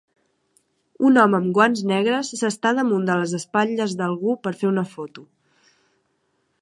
Un 1.09 1.19
home 1.23 1.37
amb 1.39 1.51
guants 1.57 1.83
negres 1.91 2.31
s'està 2.39 2.71
damunt 2.79 3.05
de 3.11 3.17
les 3.21 3.37
espatlles 3.41 3.93
d'algú 4.01 4.37
per 4.47 4.55
fer 4.63 4.71
una 4.75 4.87
foto. 4.95 5.27